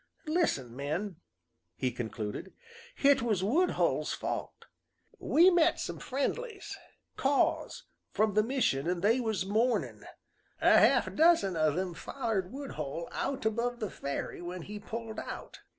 "Listen, 0.25 0.75
men," 0.75 1.17
he 1.75 1.91
concluded, 1.91 2.53
"hit 2.95 3.21
was 3.21 3.43
Woodhull's 3.43 4.13
fault. 4.13 4.65
We 5.19 5.51
met 5.51 5.79
some 5.79 5.99
friendlies 5.99 6.75
Kaws 7.17 7.83
from 8.09 8.33
the 8.33 8.41
mission, 8.41 8.89
an' 8.89 9.01
they 9.01 9.19
was 9.19 9.45
mournin'. 9.45 10.03
A 10.59 10.75
half 10.79 11.13
dozen 11.13 11.55
o' 11.55 11.71
them 11.71 11.93
follered 11.93 12.51
Woodhull 12.51 13.09
out 13.11 13.45
above 13.45 13.79
the 13.79 13.91
ferry 13.91 14.41
when 14.41 14.63
he 14.63 14.79
pulled 14.79 15.19
out. 15.19 15.59